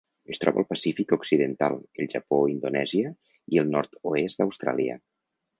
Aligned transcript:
Es 0.35 0.39
troba 0.43 0.57
al 0.61 0.65
Pacífic 0.71 1.13
occidental: 1.17 1.77
el 2.03 2.09
Japó, 2.15 2.41
Indonèsia 2.55 3.13
i 3.55 3.63
el 3.65 3.73
nord-oest 3.77 4.41
d'Austràlia. 4.43 4.99